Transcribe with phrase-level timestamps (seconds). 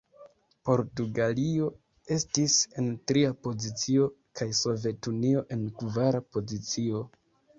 [0.67, 1.67] Portugalio
[2.15, 4.07] estis en tria pozicio,
[4.39, 7.05] kaj Sovetunio en kvara pozicio.